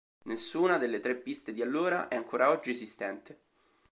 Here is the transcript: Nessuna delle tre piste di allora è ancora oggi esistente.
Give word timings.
Nessuna 0.23 0.79
delle 0.79 0.99
tre 0.99 1.13
piste 1.15 1.53
di 1.53 1.61
allora 1.61 2.07
è 2.07 2.15
ancora 2.15 2.49
oggi 2.49 2.71
esistente. 2.71 3.39